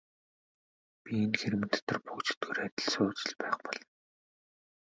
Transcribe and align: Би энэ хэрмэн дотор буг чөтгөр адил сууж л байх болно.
Би 1.03 1.11
энэ 1.23 1.37
хэрмэн 1.39 1.69
дотор 1.71 1.97
буг 2.05 2.19
чөтгөр 2.25 2.57
адил 2.65 2.87
сууж 2.91 3.17
л 3.29 3.33
байх 3.41 3.55
болно. 3.65 3.85